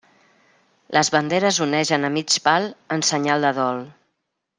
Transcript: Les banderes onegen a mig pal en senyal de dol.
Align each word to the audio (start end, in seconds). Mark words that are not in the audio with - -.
Les 0.97 1.11
banderes 1.15 1.59
onegen 1.65 2.07
a 2.07 2.11
mig 2.15 2.37
pal 2.47 2.65
en 2.97 3.05
senyal 3.11 3.47
de 3.49 3.53
dol. 3.59 3.83